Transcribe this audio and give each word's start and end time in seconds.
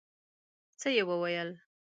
څه 0.79 0.87
يې 0.95 1.03
وويل. 1.09 1.49